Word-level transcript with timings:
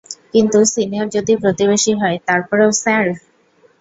কিন্তু 0.33 0.57
সিনিয়র 0.73 1.07
যদি 1.15 1.33
প্রতিবেশী 1.43 1.93
হয়, 2.01 2.17
তারপরেও, 2.27 2.69
স্যার? 2.81 3.05